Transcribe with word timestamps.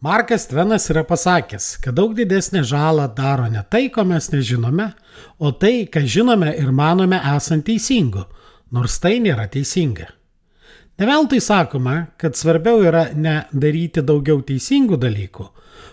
Markas 0.00 0.46
Tvenas 0.48 0.88
yra 0.88 1.02
pasakęs, 1.04 1.76
kad 1.84 1.92
daug 1.94 2.14
didesnę 2.16 2.62
žalą 2.64 3.04
daro 3.16 3.50
ne 3.52 3.60
tai, 3.68 3.90
ko 3.92 4.00
mes 4.08 4.30
nežinome, 4.32 4.86
o 5.36 5.50
tai, 5.52 5.90
ką 5.92 6.00
žinome 6.08 6.54
ir 6.56 6.70
manome 6.72 7.18
esant 7.34 7.66
teisingu, 7.66 8.22
nors 8.72 8.96
tai 8.96 9.18
nėra 9.20 9.44
teisinga. 9.52 10.06
Neveltui 10.96 11.42
sakoma, 11.44 11.98
kad 12.16 12.32
svarbiau 12.32 12.80
yra 12.80 13.10
ne 13.12 13.42
daryti 13.52 14.00
daugiau 14.00 14.40
teisingų 14.40 14.96
dalykų, 15.04 15.48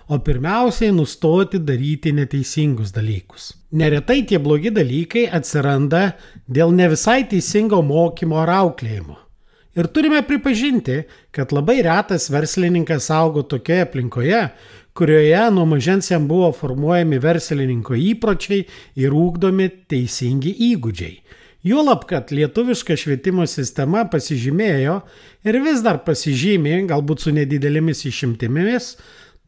o 0.08 0.24
pirmiausiai 0.24 0.96
nustoti 0.96 1.60
daryti 1.60 2.16
neteisingus 2.16 2.96
dalykus. 2.96 3.52
Neretai 3.76 4.22
tie 4.24 4.40
blogi 4.40 4.72
dalykai 4.72 5.28
atsiranda 5.28 6.14
dėl 6.48 6.72
ne 6.72 6.88
visai 6.96 7.26
teisingo 7.28 7.84
mokymo 7.84 8.40
ar 8.40 8.56
auklėjimo. 8.64 9.27
Ir 9.78 9.86
turime 9.94 10.24
pripažinti, 10.26 11.04
kad 11.32 11.52
labai 11.54 11.84
retas 11.86 12.32
verslininkas 12.34 13.12
augo 13.14 13.44
tokioje 13.46 13.84
aplinkoje, 13.86 14.40
kurioje 14.98 15.42
nuo 15.54 15.68
mažens 15.70 16.10
jam 16.10 16.26
buvo 16.28 16.50
formuojami 16.52 17.20
verslininko 17.22 17.94
įpročiai 18.02 18.64
ir 18.98 19.14
ūkdomi 19.14 19.70
teisingi 19.92 20.56
įgūdžiai. 20.72 21.14
Juolab, 21.68 22.08
kad 22.10 22.32
lietuviška 22.34 22.96
švietimo 22.98 23.46
sistema 23.50 24.06
pasižymėjo 24.10 24.96
ir 25.46 25.58
vis 25.62 25.84
dar 25.86 26.00
pasižymė, 26.06 26.80
galbūt 26.90 27.26
su 27.28 27.34
nedidelėmis 27.36 28.02
išimtimis, 28.10 28.96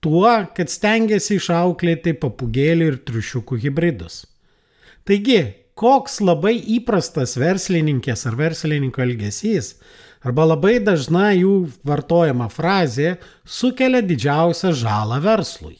tuo, 0.03 0.30
kad 0.53 0.69
stengiasi 0.69 1.39
išauklėti 1.39 2.13
papugėlių 2.21 2.91
ir 2.91 2.99
triušiukų 3.07 3.59
hybridus. 3.66 4.27
Taigi, 5.09 5.39
koks 5.80 6.19
labai 6.21 6.57
įprastas 6.75 7.38
verslininkės 7.39 8.27
ar 8.30 8.38
verslininko 8.38 9.02
elgesys 9.05 9.77
arba 10.25 10.47
labai 10.53 10.79
dažna 10.83 11.29
jų 11.35 11.69
vartojama 11.87 12.49
frazė 12.51 13.17
sukelia 13.45 14.01
didžiausią 14.03 14.73
žalą 14.75 15.21
verslui. 15.23 15.77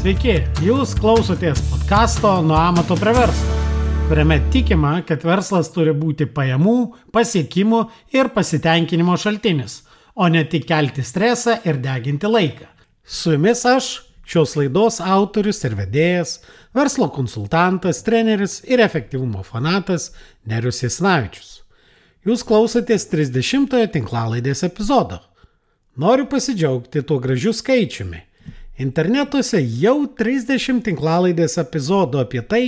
Sveiki, 0.00 0.38
jūs 0.64 0.94
klausotės 0.96 1.60
podkasto 1.68 2.38
Nuo 2.40 2.56
amato 2.56 2.96
prie 2.96 3.12
verslo 3.12 3.59
kuriame 4.10 4.40
tikima, 4.52 5.02
kad 5.06 5.22
verslas 5.22 5.68
turi 5.70 5.92
būti 5.94 6.26
pajamų, 6.34 6.72
pasiekimų 7.14 7.78
ir 8.10 8.32
pasitenkinimo 8.34 9.14
šaltinis, 9.14 9.76
o 10.18 10.26
ne 10.26 10.40
tik 10.50 10.64
kelti 10.66 11.04
stresą 11.06 11.54
ir 11.62 11.76
deginti 11.78 12.26
laiką. 12.26 12.66
Su 13.06 13.36
jumis 13.36 13.62
aš, 13.70 13.90
šios 14.26 14.56
laidos 14.58 14.98
autorius 14.98 15.62
ir 15.62 15.76
vedėjas, 15.78 16.32
verslo 16.74 17.06
konsultantas, 17.14 18.00
treneris 18.02 18.56
ir 18.66 18.82
efektyvumo 18.82 19.44
fanatas 19.46 20.08
Nerius 20.42 20.82
Jasnavičius. 20.82 21.52
Jūs 22.26 22.42
klausotės 22.48 23.06
30-ojo 23.12 23.92
tinklalaidės 23.94 24.64
epizodo. 24.66 25.20
Noriu 25.94 26.26
pasidžiaugti 26.26 27.04
tuo 27.06 27.20
gražiu 27.22 27.54
skaičiumi. 27.54 28.24
Internetuose 28.80 29.58
jau 29.60 30.06
30 30.16 30.80
tinklalaidės 30.86 31.58
epizodų 31.60 32.22
apie 32.22 32.40
tai, 32.48 32.62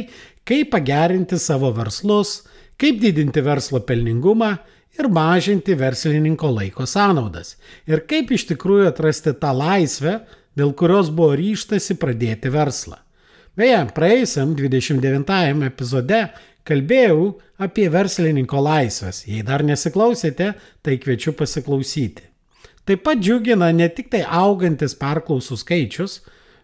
kaip 0.49 0.73
pagerinti 0.75 1.39
savo 1.39 1.71
verslus, 1.75 2.43
kaip 2.81 3.01
didinti 3.03 3.43
verslo 3.45 3.81
pelningumą 3.87 4.53
ir 4.99 5.09
mažinti 5.09 5.77
verslininko 5.79 6.51
laiko 6.53 6.87
sąnaudas. 6.87 7.57
Ir 7.89 8.05
kaip 8.09 8.33
iš 8.35 8.49
tikrųjų 8.53 8.91
atrasti 8.91 9.35
tą 9.39 9.53
laisvę, 9.57 10.19
dėl 10.59 10.75
kurios 10.77 11.11
buvo 11.13 11.37
ryštasi 11.39 11.97
pradėti 12.01 12.53
verslą. 12.53 12.99
Beje, 13.57 13.79
praėjusiam 13.93 14.55
29 14.57 15.67
epizode 15.69 16.23
kalbėjau 16.69 17.35
apie 17.63 17.89
verslininko 17.93 18.61
laisvės. 18.65 19.25
Jei 19.29 19.43
dar 19.45 19.65
nesiklausėte, 19.67 20.53
tai 20.83 20.99
kviečiu 21.01 21.35
pasiklausyti. 21.37 22.29
Taip 22.89 23.05
pat 23.07 23.21
džiugina 23.23 23.69
ne 23.77 23.87
tik 23.95 24.09
tai 24.11 24.23
augantis 24.27 24.97
perklausų 24.99 25.59
skaičius, 25.61 26.23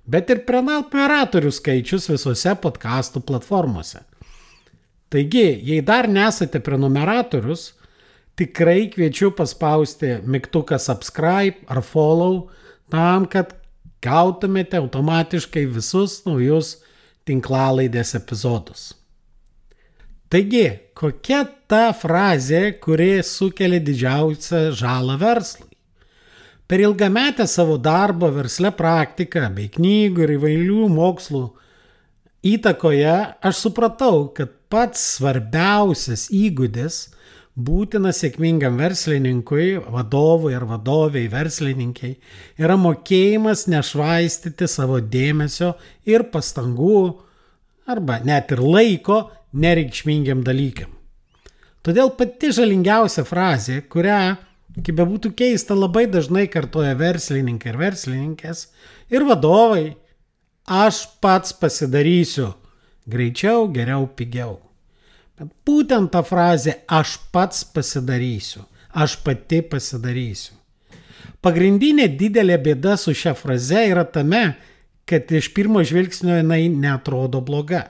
bet 0.08 0.30
ir 0.32 0.44
prenumeratorių 0.48 1.52
skaičius 1.52 2.08
visose 2.10 2.54
podkastų 2.62 3.22
platformose. 3.28 4.02
Taigi, 5.12 5.46
jei 5.64 5.80
dar 5.84 6.08
nesate 6.08 6.60
prenumeratorius, 6.60 7.72
tikrai 8.38 8.88
kviečiu 8.92 9.32
paspausti 9.36 10.18
mygtuką 10.24 10.78
subscribe 10.80 11.64
ar 11.68 11.80
follow 11.84 12.48
tam, 12.92 13.24
kad 13.28 13.54
gautumėte 14.04 14.78
automatiškai 14.78 15.64
visus 15.72 16.20
naujus 16.26 16.76
tinklalaidės 17.28 18.14
epizodus. 18.20 18.92
Taigi, 20.28 20.66
kokia 20.96 21.46
ta 21.68 21.88
frazė, 21.96 22.76
kuri 22.84 23.22
sukelia 23.24 23.80
didžiausią 23.80 24.68
žalą 24.76 25.16
verslui? 25.20 25.67
Per 26.68 26.80
ilgametę 26.84 27.46
savo 27.48 27.78
darbo 27.80 28.28
versle 28.28 28.68
praktiką 28.76 29.46
bei 29.56 29.70
knygų 29.72 30.24
ir 30.26 30.32
įvairių 30.34 30.88
mokslų 30.92 31.46
įtakoje 32.44 33.14
aš 33.40 33.62
supratau, 33.64 34.26
kad 34.36 34.52
pats 34.68 35.00
svarbiausias 35.16 36.26
įgūdis 36.28 37.06
būtinas 37.56 38.20
sėkmingam 38.22 38.76
verslininkui, 38.78 39.78
vadovui 39.80 40.52
ar 40.54 40.66
vadoviai, 40.68 41.30
verslininkiai, 41.32 42.18
yra 42.60 42.76
mokėjimas 42.76 43.64
nešvaistyti 43.72 44.68
savo 44.68 45.00
dėmesio 45.00 45.72
ir 46.04 46.26
pastangų 46.34 47.00
arba 47.88 48.20
net 48.28 48.52
ir 48.52 48.60
laiko 48.60 49.22
nereikšmingiam 49.56 50.44
dalykam. 50.44 50.92
Todėl 51.80 52.12
pati 52.12 52.52
žalingiausia 52.52 53.24
frazė, 53.24 53.80
kurią 53.88 54.36
Kaip 54.78 54.94
bebūtų 55.00 55.32
keista, 55.34 55.74
labai 55.74 56.06
dažnai 56.10 56.46
kartoja 56.50 56.94
verslininkai 56.98 57.72
ir 57.72 57.80
verslininkės 57.80 58.68
ir 59.10 59.24
vadovai, 59.26 59.96
aš 60.64 61.02
pats 61.22 61.54
pasidarysiu 61.56 62.52
greičiau, 63.08 63.68
geriau, 63.72 64.06
pigiau. 64.06 64.58
Bet 65.38 65.50
būtent 65.66 66.12
ta 66.12 66.22
frazė 66.26 66.80
aš 66.90 67.16
pats 67.32 67.64
pasidarysiu, 67.72 68.64
aš 68.92 69.18
pati 69.24 69.62
pasidarysiu. 69.62 70.54
Pagrindinė 71.42 72.08
didelė 72.18 72.58
bėda 72.58 72.96
su 72.98 73.14
šia 73.14 73.34
fraze 73.38 73.84
yra 73.92 74.02
tame, 74.04 74.56
kad 75.08 75.30
iš 75.32 75.52
pirmo 75.54 75.84
žvilgsnio 75.86 76.40
jinai 76.40 76.66
netrodo 76.68 77.40
bloga. 77.40 77.84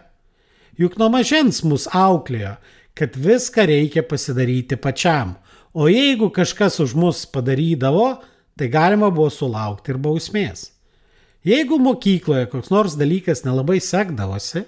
Juk 0.78 0.98
nuo 1.00 1.08
mažens 1.10 1.64
mus 1.66 1.88
auklėjo, 1.90 2.58
kad 2.94 3.16
viską 3.16 3.64
reikia 3.70 4.04
pasidaryti 4.06 4.76
pačiam, 4.78 5.34
O 5.78 5.86
jeigu 5.86 6.26
kažkas 6.34 6.80
už 6.82 6.96
mus 6.98 7.22
padarydavo, 7.30 8.16
tai 8.58 8.66
galima 8.66 9.12
buvo 9.14 9.30
sulaukti 9.30 9.92
ir 9.94 10.00
bausmės. 10.02 10.72
Jeigu 11.46 11.78
mokykloje 11.78 12.48
koks 12.50 12.72
nors 12.74 12.96
dalykas 12.98 13.44
nelabai 13.46 13.78
sekdavosi 13.78 14.64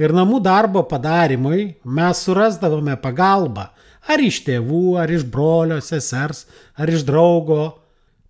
ir 0.00 0.16
namų 0.16 0.40
darbo 0.40 0.80
padarimui 0.88 1.74
mes 1.84 2.24
surasdavome 2.24 2.96
pagalbą 3.04 3.68
ar 4.08 4.24
iš 4.24 4.40
tėvų, 4.48 4.96
ar 5.02 5.12
iš 5.12 5.28
brolio, 5.28 5.76
sesers, 5.84 6.46
ar 6.72 6.88
iš 6.88 7.04
draugo, 7.04 7.62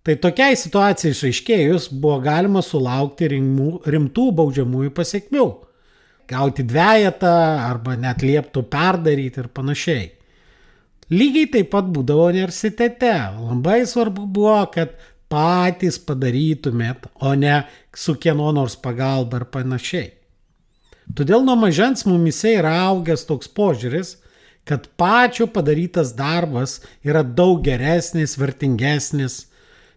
tai 0.03 0.19
tokiai 0.19 0.59
situacijai 0.59 1.15
išaiškėjus 1.15 1.91
buvo 1.95 2.19
galima 2.27 2.59
sulaukti 2.65 3.31
rimtų 3.31 4.31
baudžiamųjų 4.35 4.91
pasiekmių. 4.97 5.49
Gauti 6.27 6.67
dviejatą 6.67 7.37
arba 7.71 7.95
net 7.99 8.23
lieptų 8.23 8.67
perdaryti 8.71 9.41
ir 9.45 9.47
panašiai. 9.55 10.09
Lygiai 11.11 11.49
taip 11.51 11.73
pat 11.73 11.89
būdavo 11.91 12.29
universitete. 12.31 13.11
Labai 13.35 13.81
svarbu 13.87 14.29
buvo, 14.31 14.61
kad 14.71 14.95
patys 15.31 15.99
padarytumėt, 16.03 17.07
o 17.19 17.33
ne 17.35 17.61
su 17.95 18.15
kieno 18.15 18.51
nors 18.55 18.77
pagalba 18.79 19.41
ar 19.41 19.47
panašiai. 19.51 20.11
Todėl 21.11 21.43
nuo 21.43 21.57
mažens 21.59 22.05
mumise 22.07 22.53
yra 22.55 22.73
augęs 22.85 23.25
toks 23.27 23.49
požiūris, 23.51 24.15
kad 24.67 24.87
pačio 24.99 25.47
padarytas 25.51 26.13
darbas 26.15 26.79
yra 27.03 27.23
daug 27.23 27.59
geresnis, 27.65 28.37
vertingesnis 28.39 29.47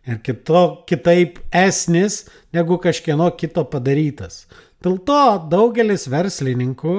ir 0.08 0.18
kito, 0.24 0.84
kitaip 0.88 1.38
esnis 1.54 2.24
negu 2.54 2.80
kažkieno 2.82 3.28
kito 3.38 3.62
padarytas. 3.70 4.46
Dėl 4.82 4.98
to 5.06 5.20
daugelis 5.52 6.08
verslininkų 6.10 6.96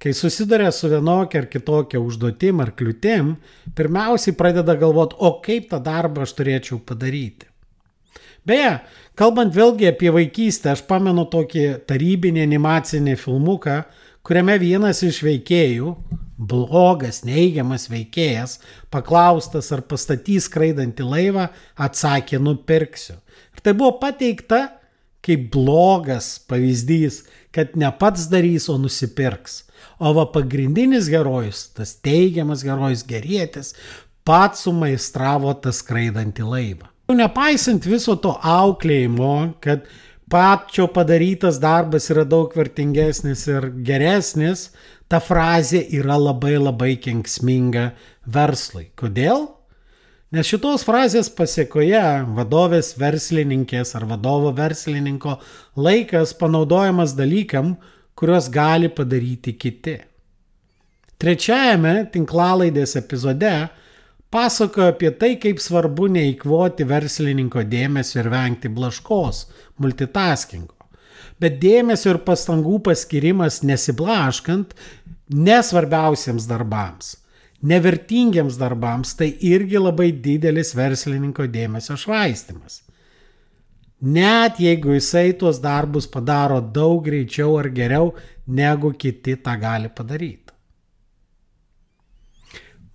kai 0.00 0.14
susiduria 0.16 0.72
su 0.72 0.88
vienokia 0.88 1.42
ar 1.42 1.48
kitokia 1.52 2.00
užduotim 2.00 2.62
ar 2.64 2.72
kliūtim, 2.76 3.34
pirmiausiai 3.76 4.36
pradeda 4.36 4.76
galvoti, 4.80 5.18
o 5.20 5.36
kaip 5.44 5.68
tą 5.70 5.80
darbą 5.84 6.24
aš 6.24 6.32
turėčiau 6.38 6.80
padaryti. 6.88 7.50
Beje, 8.48 8.78
kalbant 9.20 9.52
vėlgi 9.52 9.90
apie 9.90 10.08
vaikystę, 10.14 10.72
aš 10.72 10.86
pamenu 10.88 11.26
tokį 11.28 11.66
tarybinį 11.88 12.46
animacinį 12.46 13.18
filmuką, 13.20 13.82
kuriame 14.24 14.56
vienas 14.62 15.02
iš 15.04 15.20
veikėjų, 15.26 15.92
blogas, 16.40 17.20
neigiamas 17.28 17.90
veikėjas, 17.92 18.56
paklaustas 18.92 19.68
ar 19.76 19.84
pastatys 19.84 20.48
skraidantį 20.48 21.04
laivą, 21.04 21.50
atsakė 21.76 22.40
nupirksiu. 22.40 23.18
Ir 23.52 23.64
tai 23.64 23.76
buvo 23.76 23.98
pateikta 24.00 24.79
kaip 25.24 25.50
blogas 25.52 26.38
pavyzdys, 26.48 27.24
kad 27.54 27.74
ne 27.76 27.90
pats 27.98 28.28
darys, 28.30 28.68
o 28.72 28.78
nusipirks. 28.80 29.64
O 30.00 30.12
va 30.16 30.26
pagrindinis 30.32 31.08
herojus, 31.12 31.66
tas 31.76 31.96
teigiamas 32.04 32.64
herojus 32.64 33.04
gerėtis, 33.08 33.74
pats 34.24 34.64
sumaistravo 34.66 35.52
tą 35.60 35.72
skraidantį 35.74 36.46
laivą. 36.46 36.88
Nepaisant 37.10 37.84
viso 37.90 38.14
to 38.22 38.36
auklėjimo, 38.46 39.56
kad 39.64 39.88
pačio 40.30 40.86
padarytas 40.94 41.58
darbas 41.62 42.06
yra 42.12 42.22
daug 42.28 42.52
vertingesnis 42.54 43.48
ir 43.50 43.66
geresnis, 43.86 44.68
ta 45.10 45.18
frazė 45.18 45.82
yra 45.98 46.14
labai 46.20 46.54
labai 46.60 46.92
kenksminga 47.02 47.90
verslui. 48.30 48.92
Kodėl? 48.94 49.48
Nes 50.30 50.46
šitos 50.46 50.84
frazės 50.86 51.26
pasiekoje 51.34 52.00
vadovės 52.36 52.92
verslininkės 53.00 53.96
ar 53.98 54.04
vadovo 54.06 54.52
verslininko 54.54 55.32
laikas 55.74 56.36
panaudojamas 56.38 57.16
dalykam, 57.18 57.72
kuriuos 58.14 58.46
gali 58.54 58.86
padaryti 58.94 59.56
kiti. 59.58 59.96
Trečiajame 61.18 62.06
tinklalaidės 62.14 62.94
epizode 63.00 63.50
pasakojo 64.30 64.92
apie 64.92 65.10
tai, 65.18 65.32
kaip 65.42 65.58
svarbu 65.58 66.06
neįkvoti 66.14 66.86
verslininko 66.86 67.64
dėmesio 67.66 68.20
ir 68.22 68.30
vengti 68.30 68.70
blaškos, 68.70 69.48
multitaskingo. 69.82 70.76
Bet 71.42 71.58
dėmesio 71.58 72.14
ir 72.14 72.20
pastangų 72.22 72.78
paskirimas 72.86 73.64
nesiblaškant 73.66 74.78
nesvarbiausiems 75.34 76.46
darbams, 76.46 77.16
nevertingiams 77.62 78.56
darbams, 78.60 79.14
tai 79.16 79.34
irgi 79.44 79.80
labai 79.80 80.10
didelis 80.12 80.72
verslininko 80.76 81.46
dėmesio 81.50 81.96
švaistimas. 82.00 82.82
Net 84.00 84.56
jeigu 84.62 84.94
jisai 84.96 85.34
tuos 85.36 85.60
darbus 85.60 86.06
padaro 86.08 86.60
daug 86.60 87.02
greičiau 87.04 87.58
ar 87.60 87.68
geriau, 87.68 88.14
negu 88.46 88.94
kiti 88.96 89.36
tą 89.36 89.58
gali 89.60 89.90
padaryti. 89.92 90.50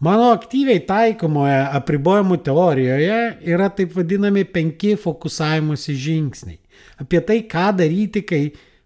Mano 0.05 0.31
aktyviai 0.33 0.81
taikomoje 0.83 1.59
apribojimų 1.77 2.35
teorijoje 2.43 3.19
yra 3.47 3.69
taip 3.71 3.93
vadinami 3.95 4.43
penki 4.43 4.95
fokusavimuose 4.99 5.95
žingsniai. 5.95 6.59
Apie 6.99 7.21
tai, 7.23 7.39
ką 7.47 7.69
daryti, 7.79 8.25
kai 8.27 8.41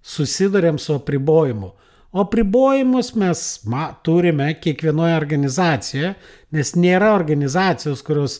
susidurėm 0.05 0.77
su 0.77 0.93
apribojimu. 0.99 1.71
O 2.11 2.23
apribojimus 2.23 3.11
mes 3.21 3.43
ma, 3.69 3.91
turime 4.03 4.47
kiekvienoje 4.57 5.13
organizacijoje, 5.19 6.15
nes 6.55 6.73
nėra 6.73 7.11
organizacijos, 7.13 8.01
kurios 8.05 8.39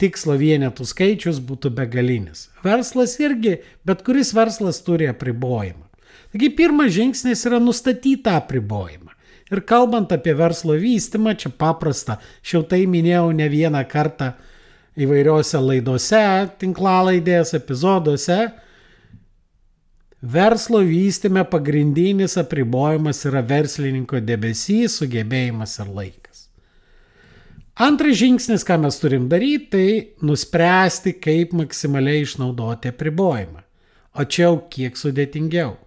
tikslo 0.00 0.38
vienetų 0.40 0.86
skaičius 0.88 1.42
būtų 1.44 1.74
begalinis. 1.76 2.48
Verslas 2.64 3.18
irgi, 3.20 3.58
bet 3.84 4.00
kuris 4.06 4.32
verslas 4.36 4.80
turi 4.86 5.10
apribojimą. 5.10 5.84
Taigi 6.32 6.48
pirmas 6.56 6.94
žingsnis 6.94 7.44
yra 7.48 7.58
nustatyti 7.60 8.16
tą 8.24 8.38
apribojimą. 8.40 9.12
Ir 9.50 9.64
kalbant 9.66 10.12
apie 10.14 10.32
verslo 10.38 10.76
vystimą, 10.78 11.34
čia 11.34 11.50
paprasta, 11.50 12.20
aš 12.40 12.54
jau 12.54 12.62
tai 12.70 12.84
minėjau 12.86 13.32
ne 13.34 13.48
vieną 13.50 13.82
kartą 13.90 14.30
įvairiuose 15.00 15.58
laidose, 15.60 16.22
tinklalaidės 16.60 17.52
epizoduose. 17.58 18.38
Verslo 20.22 20.78
vystime 20.84 21.44
pagrindinis 21.48 22.36
apribojimas 22.36 23.24
yra 23.24 23.40
verslininko 23.40 24.20
debesys, 24.20 24.98
sugebėjimas 25.00 25.78
ir 25.80 25.88
laikas. 25.96 26.42
Antras 27.80 28.18
žingsnis, 28.20 28.66
ką 28.68 28.76
mes 28.82 29.00
turim 29.00 29.30
daryti, 29.32 29.70
tai 29.72 30.26
nuspręsti, 30.28 31.14
kaip 31.24 31.54
maksimaliai 31.56 32.26
išnaudoti 32.26 32.92
apribojimą. 32.92 33.64
O 34.20 34.26
čia 34.28 34.50
jau 34.50 34.58
kiek 34.68 35.00
sudėtingiau. 35.00 35.78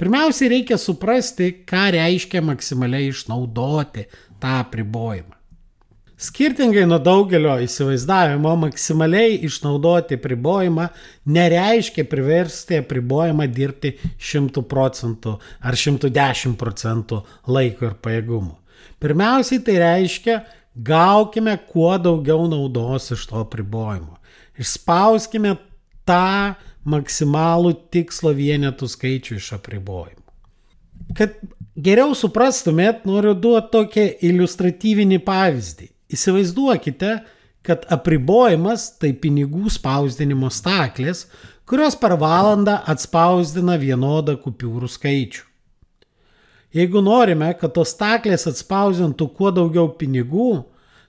Pirmiausiai 0.00 0.54
reikia 0.54 0.80
suprasti, 0.80 1.50
ką 1.68 1.90
reiškia 1.92 2.40
maksimaliai 2.40 3.10
išnaudoti 3.12 4.06
tą 4.40 4.56
apribojimą. 4.62 5.35
Skirtingai 6.16 6.86
nuo 6.88 6.96
daugelio 6.96 7.58
įsivaizdavimo, 7.60 8.54
maksimaliai 8.56 9.34
išnaudoti 9.44 10.16
apribojimą 10.16 10.86
nereiškia 11.28 12.06
priversti 12.08 12.78
apribojimą 12.80 13.44
dirbti 13.52 13.90
100 14.16 14.62
procentų 14.70 15.34
ar 15.60 15.76
110 15.76 16.54
procentų 16.56 17.18
laiko 17.52 17.90
ir 17.90 17.98
pajėgumų. 18.00 18.54
Pirmiausiai 19.04 19.60
tai 19.66 19.74
reiškia, 19.82 20.38
gaukime 20.88 21.58
kuo 21.68 21.90
daugiau 22.00 22.46
naudos 22.48 23.10
iš 23.12 23.26
to 23.28 23.42
apribojimo. 23.42 24.16
Išspauskime 24.56 25.58
tą 26.08 26.54
maksimalų 26.88 27.74
tikslo 27.92 28.32
vienetų 28.38 28.88
skaičių 28.88 29.36
iš 29.36 29.50
apribojimų. 29.58 30.24
Kad 31.12 31.36
geriau 31.76 32.16
suprastumėt, 32.16 33.04
noriu 33.04 33.34
duoti 33.36 33.70
tokį 33.76 34.06
iliustratyvinį 34.30 35.20
pavyzdį. 35.28 35.90
Įsivaizduokite, 36.12 37.16
kad 37.66 37.86
apribojimas 37.90 38.92
tai 39.00 39.10
pinigų 39.18 39.70
spausdinimo 39.74 40.50
staklės, 40.54 41.24
kurios 41.66 41.98
per 41.98 42.14
valandą 42.20 42.78
atspausdina 42.86 43.74
vienodą 43.82 44.36
kupiūrų 44.38 44.90
skaičių. 44.90 45.42
Jeigu 46.76 47.00
norime, 47.02 47.50
kad 47.58 47.72
tos 47.74 47.94
staklės 47.94 48.46
atspausdintų 48.50 49.28
kuo 49.34 49.50
daugiau 49.54 49.88
pinigų, 49.98 50.66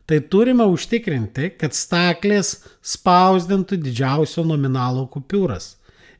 tai 0.07 0.21
turime 0.31 0.65
užtikrinti, 0.71 1.51
kad 1.59 1.75
staklės 1.75 2.55
spausdintų 2.81 3.81
didžiausio 3.83 4.45
nominalo 4.47 5.03
kupiūras 5.11 5.75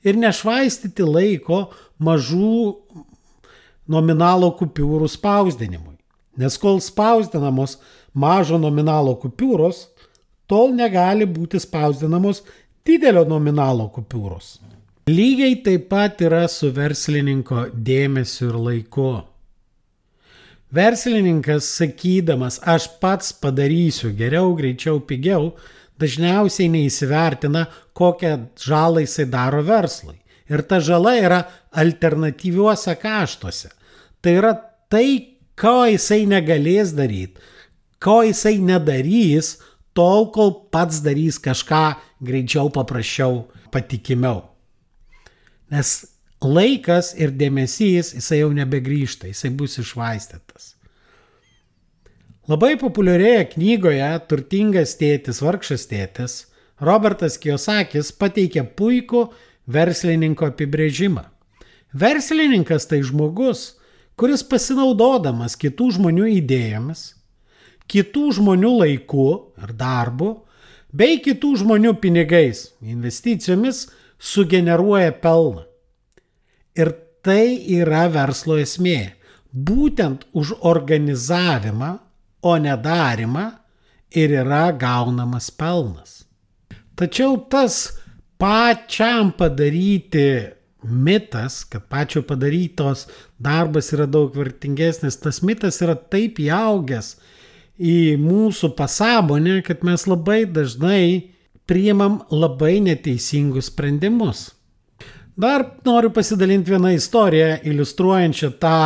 ir 0.06 0.18
nešvaistyti 0.19 1.06
laiko 1.07 1.68
mažų 2.03 2.75
nominalo 3.88 4.51
kupiūrų 4.59 5.07
spausdinimui. 5.12 5.95
Nes 6.38 6.57
kol 6.62 6.81
spausdinamos 6.83 7.77
mažo 8.18 8.58
nominalo 8.62 9.16
kupiūros, 9.22 9.86
tol 10.50 10.74
negali 10.75 11.28
būti 11.30 11.62
spausdinamos 11.62 12.44
didelio 12.88 13.25
nominalo 13.28 13.90
kupiūros. 13.94 14.58
Lygiai 15.08 15.62
taip 15.64 15.88
pat 15.92 16.22
yra 16.25 16.46
su 16.52 16.72
verslininko 16.75 17.69
dėmesiu 17.72 18.50
ir 18.50 18.62
laiku. 18.66 19.12
Verslininkas 20.75 21.69
sakydamas, 21.78 22.60
aš 22.68 22.90
pats 23.00 23.31
padarysiu 23.40 24.12
geriau, 24.18 24.52
greičiau, 24.58 25.00
pigiau, 25.00 25.54
dažniausiai 26.02 26.68
neįsivertina, 26.74 27.66
kokią 27.96 28.34
žalą 28.60 29.06
jisai 29.06 29.30
daro 29.31 29.63
verslui. 29.63 30.18
Ir 30.52 30.63
ta 30.68 30.81
žala 30.84 31.16
yra 31.20 31.39
alternatyviuose 31.72 32.96
kaštuose. 33.00 33.72
Tai 34.20 34.34
yra 34.41 34.53
tai, 34.91 35.38
ko 35.56 35.86
jisai 35.88 36.25
negalės 36.27 36.91
daryti, 36.96 37.39
ko 38.04 38.22
jisai 38.25 38.58
nedarys, 38.62 39.58
tol, 39.98 40.30
kol 40.34 40.54
pats 40.74 41.01
darys 41.06 41.39
kažką 41.42 41.98
greičiau, 42.24 42.70
paprasčiau, 42.74 43.48
patikimiau. 43.74 44.44
Nes 45.74 45.94
laikas 46.44 47.13
ir 47.18 47.34
dėmesys 47.34 48.13
jisai 48.16 48.44
jau 48.44 48.51
nebegrįžta, 48.56 49.32
jisai 49.32 49.51
bus 49.58 49.80
išvaistytas. 49.82 50.75
Labai 52.48 52.77
populiarioje 52.80 53.50
knygoje 53.58 54.12
Turtingas 54.30 54.94
tėtis, 54.96 55.42
vargšas 55.44 55.84
tėtis 55.89 56.38
Robertas 56.80 57.36
Kiosakis 57.42 58.13
pateikia 58.16 58.63
puikų 58.63 59.25
verslininko 59.68 60.51
apibrėžimą. 60.54 61.25
Verslininkas 61.98 62.86
tai 62.88 63.01
žmogus, 63.04 63.80
kuris 64.16 64.46
pasinaudodamas 64.46 65.58
kitų 65.60 65.89
žmonių 65.98 66.30
idėjomis, 66.38 67.16
kitų 67.91 68.32
žmonių 68.39 68.74
laiku 68.82 69.27
ir 69.62 69.74
darbu, 69.77 70.32
bei 70.91 71.20
kitų 71.24 71.53
žmonių 71.63 71.94
pinigais, 72.01 72.72
investicijomis 72.82 73.88
sugeneruoja 74.20 75.13
pelną. 75.22 75.65
Ir 76.77 76.94
tai 77.25 77.58
yra 77.79 78.08
verslo 78.13 78.58
esmė. 78.62 79.13
Būtent 79.51 80.27
už 80.38 80.53
organizavimą, 80.67 81.98
o 82.41 82.58
nedarimą 82.58 83.48
ir 84.15 84.34
yra 84.44 84.72
gaunamas 84.72 85.50
pelnas. 85.51 86.24
Tačiau 86.98 87.38
tas 87.50 87.98
pačiam 88.38 89.32
padaryti 89.38 90.53
mitas, 90.84 91.63
kad 91.65 91.88
pačio 91.89 92.22
padarytos 92.22 93.08
darbas 93.38 93.91
yra 93.94 94.06
daug 94.06 94.36
vertingesnis, 94.38 95.20
tas 95.20 95.41
mitas 95.41 95.82
yra 95.82 95.98
taip 95.98 96.39
įaugęs 96.41 97.15
į 97.77 98.17
mūsų 98.22 98.74
pasąmonę, 98.77 99.62
kad 99.65 99.84
mes 99.86 100.07
labai 100.10 100.46
dažnai 100.50 101.34
priimam 101.67 102.22
labai 102.31 102.79
neteisingus 102.81 103.69
sprendimus. 103.72 104.51
Dar 105.38 105.63
noriu 105.86 106.10
pasidalinti 106.10 106.74
vieną 106.74 106.96
istoriją, 106.98 107.60
iliustruojančią 107.69 108.50
tą 108.57 108.79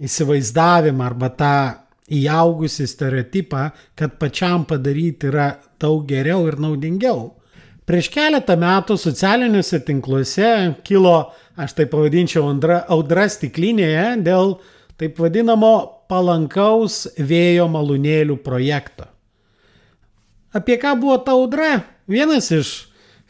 įsivaizdavimą 0.00 1.04
arba 1.04 1.28
tą 1.36 1.56
įaugusi 2.10 2.86
stereotipą, 2.88 3.66
kad 3.94 4.16
pačiam 4.18 4.64
padaryti 4.64 5.28
yra 5.28 5.50
daug 5.80 6.06
geriau 6.08 6.46
ir 6.48 6.56
naudingiau. 6.62 7.28
Prieš 7.84 8.08
keletą 8.14 8.56
metų 8.56 8.96
socialiniuose 8.96 9.82
tinkluose 9.84 10.50
kilo, 10.86 11.32
aš 11.58 11.74
tai 11.76 11.88
pavadinčiau, 11.90 12.46
audra, 12.48 12.84
audra 12.88 13.26
stiklinėje 13.28 14.22
dėl 14.24 14.54
taip 15.00 15.18
vadinamo 15.20 15.74
palankaus 16.10 17.04
vėjo 17.16 17.68
malūnėlių 17.70 18.36
projekto. 18.42 19.06
Apie 20.50 20.80
ką 20.82 20.96
buvo 20.98 21.20
ta 21.22 21.36
audra? 21.38 21.84
Vienas 22.10 22.50
iš 22.50 22.70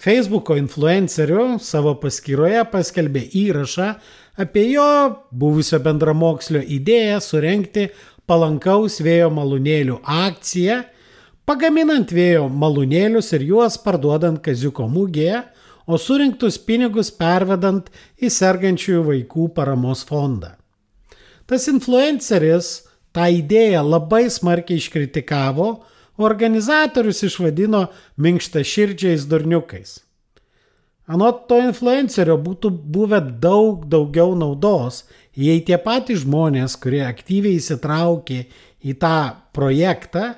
Facebooko 0.00 0.56
influencerių 0.56 1.58
savo 1.60 1.92
paskyroje 2.00 2.62
paskelbė 2.72 3.26
įrašą 3.36 3.90
apie 4.40 4.62
jo 4.70 4.86
buvusio 5.30 5.80
bendramokslio 5.84 6.62
idėją 6.64 7.18
surenkti 7.20 7.90
palankaus 8.30 9.00
vėjo 9.04 9.28
malūnėlių 9.34 9.98
akciją, 10.06 10.78
pagaminant 11.44 12.14
vėjo 12.14 12.46
malūnėlius 12.48 13.34
ir 13.36 13.44
juos 13.50 13.76
parduodant 13.84 14.40
kaziuko 14.40 14.86
mūgėje, 14.88 15.42
o 15.90 15.98
surinktus 15.98 16.56
pinigus 16.62 17.10
pervedant 17.10 17.90
į 18.22 18.30
sergančiųjų 18.32 19.04
vaikų 19.10 19.50
paramos 19.56 20.06
fondą. 20.06 20.54
Tas 21.50 21.66
influenceris 21.66 22.68
tą 23.10 23.26
idėją 23.40 23.82
labai 23.82 24.28
smarkiai 24.30 24.78
iškritikavo, 24.78 25.70
organizatorius 26.20 27.24
išvadino 27.26 27.88
minkšta 28.20 28.62
širdžiais 28.62 29.26
durniukais. 29.26 29.96
Anot 31.10 31.48
to 31.50 31.58
influencerio 31.58 32.36
būtų 32.38 32.70
buvę 32.94 33.18
daug 33.42 33.82
daugiau 33.90 34.36
naudos, 34.38 35.02
jei 35.34 35.58
tie 35.66 35.80
patys 35.82 36.22
žmonės, 36.22 36.76
kurie 36.78 37.02
aktyviai 37.02 37.58
įsitraukė 37.58 38.44
į 38.86 38.94
tą 39.02 39.16
projektą, 39.56 40.36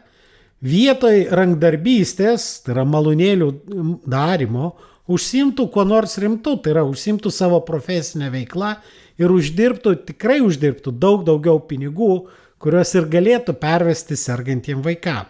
vietoj 0.64 1.26
rankdarbystės, 1.34 2.62
tai 2.64 2.76
yra 2.78 2.86
malūnėlių 2.88 3.50
darimo, 4.08 4.72
užsimtų 5.10 5.68
kuo 5.72 5.84
nors 5.88 6.18
rimtu, 6.22 6.56
tai 6.62 6.74
yra 6.76 6.84
užsimtų 6.86 7.32
savo 7.34 7.60
profesinę 7.66 8.30
veiklą 8.32 8.76
ir 9.20 9.32
uždirbtų, 9.34 9.96
tikrai 10.08 10.40
uždirbtų 10.44 10.94
daug 10.94 11.24
daugiau 11.26 11.60
pinigų, 11.68 12.26
kuriuos 12.62 12.94
ir 12.94 13.08
galėtų 13.10 13.56
pervesti 13.58 14.18
sergantiem 14.18 14.82
vaikam. 14.84 15.26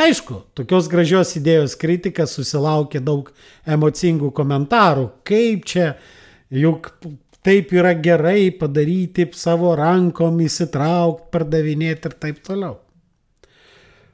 Aišku, 0.00 0.44
tokios 0.56 0.86
gražios 0.88 1.34
idėjos 1.36 1.74
kritika 1.76 2.24
susilaukė 2.30 3.02
daug 3.04 3.32
emocingų 3.68 4.30
komentarų, 4.32 5.10
kaip 5.28 5.66
čia, 5.68 5.90
juk 6.48 6.92
taip 7.44 7.74
yra 7.74 7.92
gerai 7.98 8.52
padaryti 8.56 9.26
savo 9.36 9.74
rankom, 9.76 10.38
įsitraukti, 10.46 11.28
pardavinėti 11.34 12.08
ir 12.08 12.16
taip 12.22 12.40
toliau. 12.46 12.78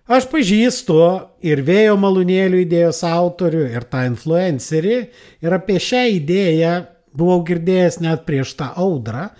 Aš 0.06 0.28
pažįstu 0.30 0.96
ir 1.42 1.64
vėjo 1.66 1.96
malūnėlių 1.98 2.60
idėjos 2.62 3.00
autorių, 3.08 3.64
ir 3.74 3.86
tą 3.90 4.04
influencerį, 4.06 4.98
ir 5.42 5.56
apie 5.56 5.80
šią 5.82 6.04
idėją 6.20 6.74
buvau 7.16 7.40
girdėjęs 7.48 7.98
net 8.04 8.22
prieš 8.28 8.54
tą 8.60 8.68
audrą. 8.78 9.32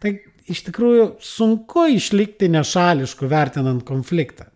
Tai 0.00 0.14
iš 0.48 0.64
tikrųjų 0.70 1.06
sunku 1.20 1.90
išlikti 1.92 2.48
nešališku 2.52 3.28
vertinant 3.28 3.84
konfliktą. 3.84 4.48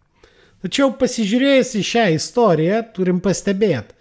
Tačiau 0.64 0.94
pasižiūrėjus 0.98 1.74
į 1.78 1.84
šią 1.86 2.06
istoriją, 2.16 2.80
turim 2.96 3.20
pastebėti, 3.22 3.92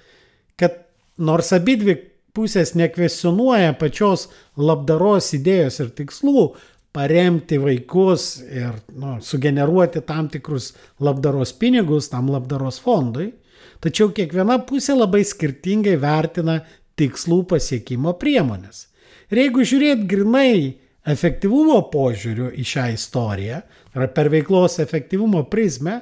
kad 0.57 0.79
nors 1.19 1.51
abi 1.53 1.75
dvi 1.83 1.97
pusės 2.37 2.77
nekvesionuoja 2.77 3.75
pačios 3.77 4.27
labdaros 4.55 5.33
idėjos 5.35 5.81
ir 5.83 5.91
tikslų 5.99 6.47
paremti 6.97 7.59
vaikus 7.61 8.39
ir 8.41 8.73
nu, 8.97 9.19
sugeneruoti 9.21 10.01
tam 10.07 10.31
tikrus 10.33 10.71
labdaros 11.03 11.53
pinigus 11.53 12.09
tam 12.09 12.31
labdaros 12.33 12.79
fondui, 12.81 13.29
tačiau 13.83 14.09
kiekviena 14.17 14.57
pusė 14.65 14.95
labai 14.97 15.21
skirtingai 15.27 15.93
vertina 16.01 16.57
tikslų 16.97 17.43
pasiekimo 17.53 18.15
priemonės. 18.17 18.87
Ir 19.29 19.43
jeigu 19.43 19.65
žiūrėt 19.69 20.07
grinai 20.09 20.79
efektyvumo 21.07 21.83
požiūriu 21.93 22.49
į 22.57 22.65
šią 22.65 22.89
istoriją, 22.95 23.61
ar 23.93 24.11
per 24.15 24.31
veiklos 24.33 24.79
efektyvumo 24.81 25.45
prizmę, 25.51 25.99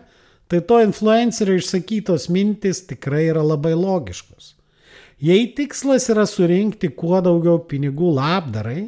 tai 0.47 0.61
to 0.63 0.79
influencerio 0.85 1.57
išsakytos 1.59 2.29
mintis 2.31 2.85
tikrai 2.87 3.25
yra 3.33 3.43
labai 3.43 3.73
logiškos. 3.75 4.53
Jei 5.19 5.49
tikslas 5.57 6.07
yra 6.13 6.23
surinkti 6.29 6.93
kuo 6.95 7.19
daugiau 7.23 7.59
pinigų 7.67 8.15
labdarai, 8.15 8.85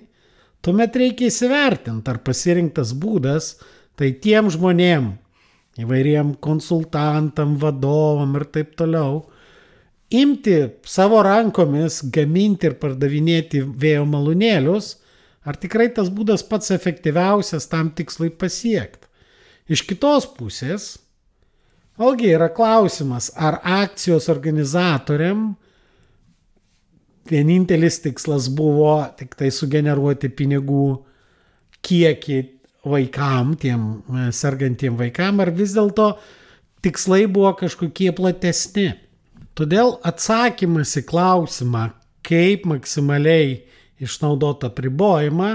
tuomet 0.67 0.99
reikia 0.99 1.31
įsivertinti, 1.31 2.11
ar 2.11 2.19
pasirinktas 2.25 2.91
būdas 2.99 3.53
tai 3.97 4.11
tiem 4.21 4.51
žmonėm, 4.53 5.13
įvairiem 5.79 6.35
konsultantam, 6.43 7.55
vadovam 7.61 8.35
ir 8.37 8.45
taip 8.51 8.75
toliau, 8.77 9.23
imti 10.11 10.59
savo 10.87 11.23
rankomis, 11.25 12.03
gaminti 12.13 12.69
ir 12.69 12.77
pardavinėti 12.81 13.63
vėjo 13.63 14.05
malūnėlius, 14.11 14.93
ar 15.47 15.57
tikrai 15.57 15.89
tas 15.95 16.11
būdas 16.13 16.43
pats 16.45 16.75
efektyviausias 16.75 17.69
tam 17.71 17.93
tikslui 17.95 18.29
pasiekti. 18.35 19.07
Iš 19.71 19.83
kitos 19.87 20.27
pusės, 20.35 20.97
Vėlgi 21.97 22.27
yra 22.29 22.51
klausimas, 22.53 23.31
ar 23.33 23.55
akcijos 23.65 24.27
organizatoriam 24.29 25.55
vienintelis 27.31 28.01
tikslas 28.03 28.47
buvo 28.53 28.99
tik 29.19 29.35
tai 29.39 29.51
sugeneruoti 29.53 30.29
pinigų 30.33 30.87
kiekį 31.85 32.39
vaikam, 32.87 33.55
tiem 33.59 33.87
e, 33.97 34.27
sergantiem 34.35 34.97
vaikam, 34.99 35.41
ar 35.43 35.51
vis 35.55 35.75
dėlto 35.75 36.13
tikslai 36.85 37.25
buvo 37.31 37.53
kažkokie 37.59 38.11
platesni. 38.17 38.91
Todėl 39.57 39.95
atsakymas 40.05 40.93
į 40.99 41.03
klausimą, 41.09 41.87
kaip 42.27 42.67
maksimaliai 42.69 43.63
išnaudota 44.03 44.69
pribojimą 44.73 45.51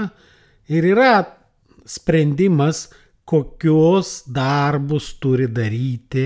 ir 0.73 0.89
yra 0.91 1.13
sprendimas, 1.87 2.89
kokius 3.23 4.25
darbus 4.27 5.13
turi 5.23 5.47
daryti 5.47 6.25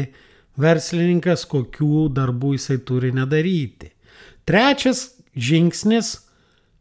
verslininkas, 0.58 1.46
kokių 1.46 2.08
darbų 2.18 2.56
jisai 2.56 2.80
turi 2.86 3.12
nedaryti. 3.14 3.92
Trečias 4.48 5.17
žingsnis, 5.38 6.18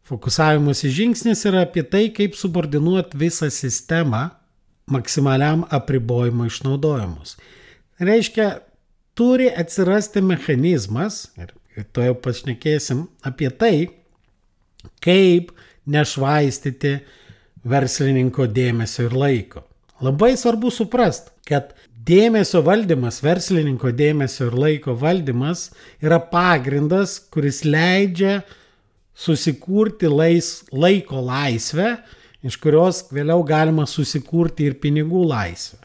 fokusavimuose 0.07 0.89
žingsnis 0.93 1.45
yra 1.49 1.65
apie 1.67 1.83
tai, 1.83 2.07
kaip 2.15 2.35
subordinuoti 2.37 3.19
visą 3.19 3.49
sistemą 3.53 4.29
maksimaliam 4.91 5.65
apribojimo 5.69 6.47
išnaudojimus. 6.47 7.35
Reiškia, 7.99 8.49
turi 9.17 9.49
atsirasti 9.49 10.21
mechanizmas, 10.21 11.25
ir 11.37 11.87
to 11.93 12.05
jau 12.05 12.15
pašnekėsim, 12.23 13.07
apie 13.25 13.49
tai, 13.49 13.75
kaip 15.03 15.51
nešvaistyti 15.87 16.97
verslininko 17.67 18.47
dėmesio 18.51 19.07
ir 19.09 19.17
laiko. 19.17 19.63
Labai 20.03 20.35
svarbu 20.37 20.69
suprast, 20.71 21.31
kad 21.47 21.73
dėmesio 22.07 22.61
valdymas, 22.65 23.19
verslininko 23.23 23.91
dėmesio 23.95 24.47
ir 24.49 24.55
laiko 24.57 24.95
valdymas 24.97 25.67
yra 26.03 26.19
pagrindas, 26.31 27.17
kuris 27.33 27.63
leidžia 27.67 28.41
susikurti 29.17 30.09
lais, 30.11 30.61
laiko 30.71 31.19
laisvę, 31.25 31.97
iš 32.45 32.57
kurios 32.61 33.03
vėliau 33.11 33.43
galima 33.47 33.87
susikurti 33.89 34.69
ir 34.69 34.77
pinigų 34.81 35.25
laisvę. 35.27 35.81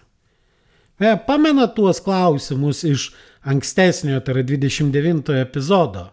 Be, 1.00 1.14
pamena 1.26 1.66
tuos 1.74 1.98
klausimus 2.04 2.84
iš 2.86 3.08
ankstesnio, 3.48 4.20
tai 4.22 4.36
yra 4.36 4.44
29 4.46 5.34
epizodo. 5.40 6.10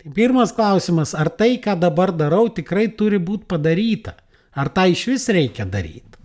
Tai 0.00 0.14
pirmas 0.16 0.54
klausimas, 0.56 1.12
ar 1.14 1.30
tai, 1.30 1.54
ką 1.62 1.76
dabar 1.78 2.10
darau, 2.16 2.48
tikrai 2.50 2.88
turi 2.98 3.20
būti 3.22 3.46
padaryta? 3.52 4.16
Ar 4.56 4.72
tą 4.72 4.88
iš 4.90 5.04
vis 5.12 5.28
reikia 5.30 5.68
daryti? 5.68 6.15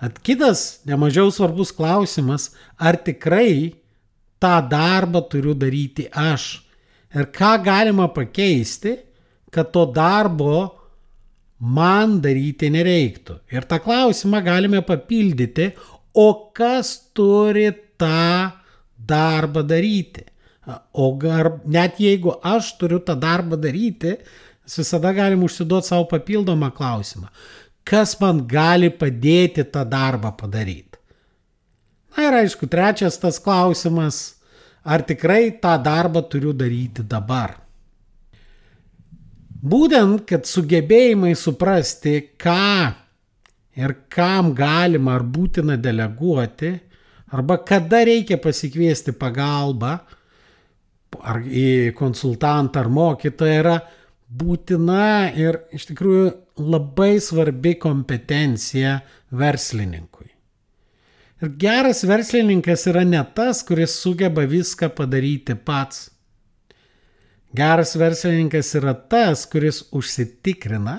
At 0.00 0.18
kitas 0.20 0.82
nemažiau 0.84 1.30
svarbus 1.32 1.72
klausimas, 1.72 2.50
ar 2.76 2.98
tikrai 3.00 3.72
tą 4.40 4.60
darbą 4.68 5.22
turiu 5.30 5.54
daryti 5.56 6.04
aš 6.12 6.66
ir 7.16 7.30
ką 7.32 7.56
galima 7.64 8.08
pakeisti, 8.12 8.98
kad 9.50 9.72
to 9.72 9.86
darbo 9.88 10.76
man 11.60 12.18
daryti 12.20 12.68
nereiktų. 12.68 13.38
Ir 13.56 13.64
tą 13.64 13.80
klausimą 13.80 14.42
galime 14.44 14.82
papildyti, 14.84 15.70
o 16.12 16.52
kas 16.52 16.98
turi 17.16 17.70
tą 17.96 18.52
darbą 18.96 19.64
daryti. 19.64 20.26
O 20.92 21.14
gar, 21.16 21.54
net 21.64 22.00
jeigu 22.02 22.34
aš 22.44 22.74
turiu 22.76 22.98
tą 23.00 23.14
darbą 23.16 23.56
daryti, 23.56 24.16
visada 24.66 25.12
galim 25.14 25.44
užsiduoti 25.46 25.88
savo 25.88 26.08
papildomą 26.10 26.72
klausimą 26.74 27.30
kas 27.86 28.16
man 28.20 28.42
gali 28.50 28.90
padėti 28.90 29.64
tą 29.70 29.84
darbą 29.88 30.32
padaryti. 30.36 30.98
Na 32.16 32.30
ir 32.30 32.38
aišku, 32.40 32.66
trečias 32.72 33.18
tas 33.20 33.38
klausimas, 33.42 34.40
ar 34.82 35.04
tikrai 35.06 35.50
tą 35.62 35.76
darbą 35.82 36.24
turiu 36.30 36.54
daryti 36.56 37.04
dabar. 37.04 37.58
Būtent, 39.66 40.24
kad 40.28 40.46
sugebėjimai 40.46 41.34
suprasti, 41.36 42.20
ką 42.38 42.92
ir 43.76 43.94
kam 44.12 44.52
galima 44.56 45.16
ar 45.16 45.24
būtina 45.26 45.76
deleguoti, 45.80 46.72
arba 47.34 47.58
kada 47.66 48.04
reikia 48.06 48.38
pasikviesti 48.40 49.12
pagalbą, 49.16 49.96
ar 51.16 51.42
į 51.42 51.92
konsultantą 51.96 52.84
ar 52.84 52.90
mokytoją 52.92 53.60
yra 53.60 53.76
būtina 54.28 55.32
ir 55.38 55.60
iš 55.74 55.88
tikrųjų 55.90 56.30
labai 56.62 57.16
svarbi 57.22 57.76
kompetencija 57.78 59.00
verslininkui. 59.30 60.30
Ir 61.44 61.52
geras 61.60 62.00
verslininkas 62.08 62.86
yra 62.88 63.04
ne 63.04 63.20
tas, 63.36 63.60
kuris 63.66 63.98
sugeba 64.00 64.46
viską 64.48 64.88
padaryti 64.96 65.54
pats. 65.54 66.08
Geras 67.56 67.92
verslininkas 67.96 68.72
yra 68.78 68.94
tas, 68.96 69.44
kuris 69.48 69.82
užsitikrina, 69.92 70.98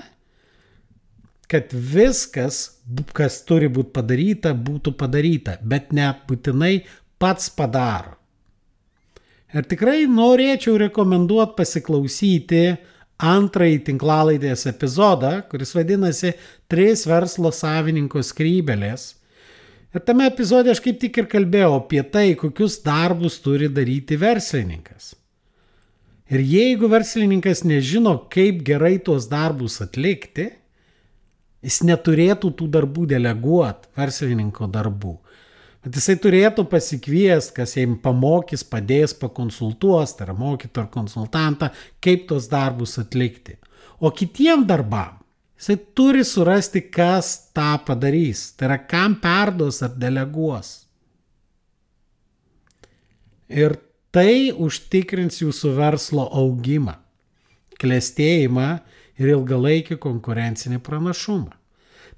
kad 1.48 1.72
viskas, 1.72 2.78
kas 3.16 3.40
turi 3.48 3.70
būti 3.72 3.92
padaryta, 3.96 4.52
būtų 4.54 4.94
padaryta, 5.00 5.56
bet 5.62 5.92
net 5.96 6.22
būtinai 6.28 6.84
pats 7.18 7.50
padaro. 7.50 8.14
Ir 9.56 9.64
tikrai 9.64 10.04
norėčiau 10.12 10.76
rekomenduoti 10.76 11.56
pasiklausyti 11.56 12.62
antrąjį 13.18 13.78
tinklalaidės 13.88 14.66
epizodą, 14.70 15.40
kuris 15.50 15.74
vadinasi 15.74 16.34
Trys 16.70 17.04
verslo 17.08 17.50
savininko 17.54 18.22
skrybelės. 18.22 19.14
Ir 19.94 20.04
tame 20.04 20.26
epizode 20.28 20.70
aš 20.70 20.82
kaip 20.84 20.98
tik 21.00 21.16
ir 21.18 21.30
kalbėjau 21.30 21.72
apie 21.78 22.02
tai, 22.04 22.34
kokius 22.38 22.78
darbus 22.84 23.38
turi 23.42 23.70
daryti 23.72 24.18
verslininkas. 24.20 25.14
Ir 26.28 26.42
jeigu 26.44 26.90
verslininkas 26.92 27.64
nežino, 27.64 28.12
kaip 28.30 28.60
gerai 28.66 28.98
tuos 29.00 29.30
darbus 29.30 29.80
atlikti, 29.80 30.50
jis 31.64 31.80
neturėtų 31.88 32.52
tų 32.58 32.68
darbų 32.74 33.06
deleguoti, 33.14 33.88
verslininko 33.96 34.68
darbų. 34.70 35.16
Bet 35.88 35.96
jisai 35.96 36.18
turėtų 36.20 36.66
pasikviesti, 36.68 37.54
kas 37.56 37.70
jam 37.78 37.94
pamokys, 38.02 38.60
padės, 38.68 39.14
pakonsultuos, 39.16 40.10
tai 40.18 40.26
yra 40.26 40.34
mokytą 40.36 40.82
ar 40.82 40.88
konsultantą, 40.92 41.70
kaip 42.04 42.26
tos 42.28 42.50
darbus 42.52 42.98
atlikti. 43.00 43.54
O 44.04 44.10
kitiem 44.12 44.66
darbam 44.68 45.14
jisai 45.56 45.78
turi 45.96 46.26
surasti, 46.28 46.82
kas 46.92 47.30
tą 47.56 47.70
padarys. 47.86 48.50
Tai 48.52 48.68
yra, 48.68 48.76
kam 48.84 49.14
perduos 49.22 49.80
ar 49.80 49.94
deleguos. 49.96 50.74
Ir 53.48 53.78
tai 54.12 54.52
užtikrins 54.52 55.40
jūsų 55.40 55.72
verslo 55.78 56.26
augimą, 56.36 56.98
klėstėjimą 57.80 58.68
ir 59.16 59.32
ilgalaikį 59.38 59.96
konkurencinį 60.04 60.82
pranašumą. 60.84 61.56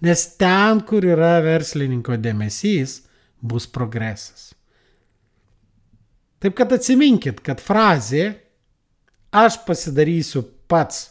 Nes 0.02 0.26
ten, 0.40 0.82
kur 0.82 1.06
yra 1.06 1.36
verslininko 1.44 2.18
dėmesys, 2.18 3.04
bus 3.40 3.66
progresas. 3.66 4.50
Taip 6.40 6.56
kad 6.56 6.72
atsiminkit, 6.72 7.42
kad 7.44 7.60
frazė 7.60 8.30
aš 9.36 9.60
pasidarysiu 9.66 10.42
pats 10.70 11.10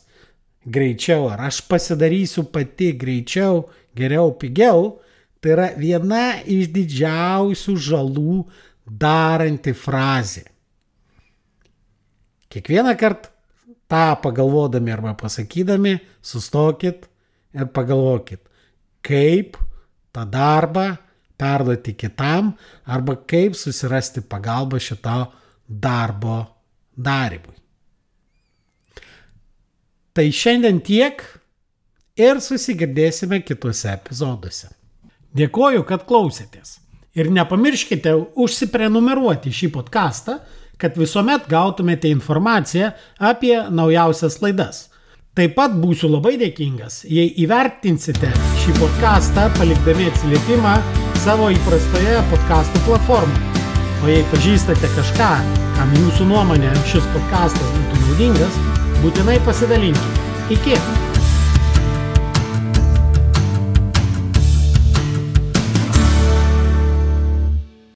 greičiau 0.65 1.29
ar 1.29 1.45
aš 1.50 1.62
pasidarysiu 1.69 2.48
pati 2.51 2.91
greičiau, 2.98 3.67
geriau, 3.95 4.33
pigiau, 4.38 5.00
tai 5.39 5.53
yra 5.55 5.67
viena 5.77 6.24
iš 6.43 6.69
didžiausių 6.74 7.75
žalų 7.79 8.39
daranti 8.86 9.74
frazė. 9.77 10.48
Kiekvieną 12.50 12.95
kartą 12.98 13.29
tą 13.89 14.05
pagalvodami 14.21 14.93
arba 14.93 15.13
pasakydami, 15.17 16.00
sustokit 16.21 17.05
ir 17.53 17.69
pagalvokit, 17.74 18.41
kaip 19.05 19.57
tą 20.13 20.25
darbą 20.29 20.91
perduoti 21.39 21.96
kitam 21.98 22.53
arba 22.86 23.15
kaip 23.29 23.55
susirasti 23.55 24.22
pagalbą 24.22 24.79
šito 24.84 25.22
darbo 25.67 26.41
darimui. 26.96 27.55
Tai 30.13 30.25
šiandien 30.36 30.81
tiek 30.84 31.22
ir 32.19 32.41
susigirdėsime 32.43 33.39
kituose 33.47 33.93
epizoduose. 33.93 34.73
Dėkoju, 35.39 35.86
kad 35.88 36.04
klausėtės. 36.10 36.80
Ir 37.15 37.30
nepamirškite 37.34 38.13
užsiprenumeruoti 38.39 39.54
šį 39.54 39.69
podcastą, 39.78 40.39
kad 40.80 40.97
visuomet 40.97 41.47
gautumėte 41.52 42.10
informaciją 42.12 42.93
apie 43.32 43.56
naujausias 43.69 44.39
laidas. 44.43 44.88
Taip 45.38 45.54
pat 45.56 45.75
būsiu 45.78 46.10
labai 46.12 46.36
dėkingas, 46.41 47.04
jei 47.08 47.30
įvertinsite 47.43 48.32
šį 48.63 48.75
podcastą 48.80 49.47
palikdami 49.60 50.10
atsiliepimą 50.12 50.75
savo 51.19 51.49
įprastoje 51.51 52.21
podkastų 52.32 52.82
platformoje. 52.86 53.65
O 53.99 54.08
jei 54.08 54.23
pažįstate 54.32 54.91
kažką, 54.95 55.32
kam 55.75 55.91
jūsų 55.97 56.29
nuomonė 56.32 56.71
šis 56.88 57.03
podkastas 57.15 57.75
būtų 57.75 58.01
naudingas, 58.05 58.63
būtinai 59.03 59.38
pasidalinkite. 59.43 60.27
Iki! 60.55 61.09